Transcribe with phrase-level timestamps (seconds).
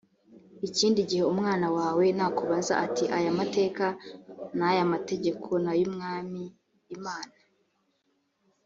[0.67, 3.85] ikindi gihe umwana wawe nakubaza ati aya mateka,
[4.57, 6.43] n’aya mategeko nay’umwami
[6.95, 7.33] imana